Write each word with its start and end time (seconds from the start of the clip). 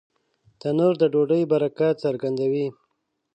تنور 0.59 0.93
د 1.01 1.03
ډوډۍ 1.13 1.43
برکت 1.51 1.95
څرګندوي 2.05 2.67